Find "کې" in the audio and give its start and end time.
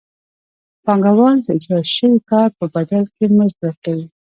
3.15-3.25